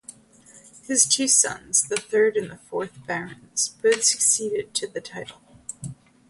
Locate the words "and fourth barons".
2.35-3.75